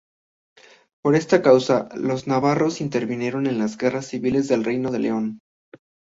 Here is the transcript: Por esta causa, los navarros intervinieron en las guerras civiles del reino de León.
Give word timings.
Por 1.03 1.13
esta 1.15 1.43
causa, 1.43 1.87
los 1.93 2.25
navarros 2.25 2.81
intervinieron 2.81 3.45
en 3.45 3.59
las 3.59 3.77
guerras 3.77 4.07
civiles 4.07 4.47
del 4.47 4.63
reino 4.63 4.89
de 4.89 4.97
León. 4.97 5.39